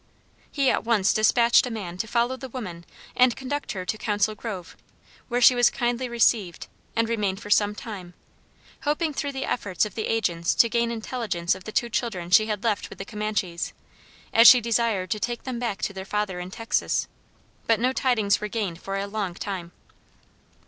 [0.51, 4.33] He at once dispatched a man to follow the woman and conduct her to Council
[4.33, 4.75] Grove,
[5.27, 8.15] where she was kindly received, and remained for some time,
[8.81, 12.47] hoping through the efforts of the agents to gain intelligence of the two children she
[12.47, 13.73] had left with the Comanches,
[14.33, 17.07] as she desired to take them back to their father in Texas;
[17.67, 19.69] but no tidings were gained for a long while.